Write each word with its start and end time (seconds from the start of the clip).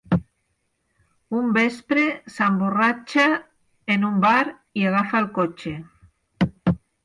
Un 1.39 1.51
vespre, 1.57 2.07
s'emborratxa 2.37 3.27
en 3.97 4.09
un 4.11 4.19
bar 4.27 4.43
i 4.81 4.89
agafa 4.95 5.23
el 5.25 5.33
cotxe. 5.41 5.79